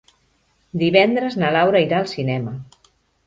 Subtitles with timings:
[0.83, 2.55] Divendres na Laura irà al cinema.